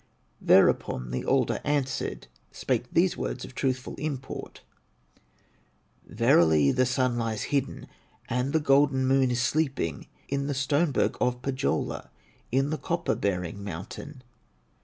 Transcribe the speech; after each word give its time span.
Thereupon 0.41 1.11
the 1.11 1.23
alder 1.23 1.61
answered, 1.63 2.25
Spake 2.51 2.91
these 2.91 3.15
words 3.15 3.45
of 3.45 3.53
truthful 3.53 3.93
import: 3.99 4.61
"Verily 6.07 6.71
the 6.71 6.87
Sun 6.87 7.19
lies 7.19 7.43
hidden 7.53 7.85
And 8.27 8.51
the 8.51 8.59
golden 8.59 9.05
Moon 9.05 9.29
is 9.29 9.43
sleeping 9.43 10.07
In 10.27 10.47
the 10.47 10.55
stone 10.55 10.91
berg 10.91 11.17
of 11.21 11.43
Pohyola, 11.43 12.09
In 12.51 12.71
the 12.71 12.79
copper 12.79 13.13
bearing 13.13 13.63
mountain." 13.63 14.23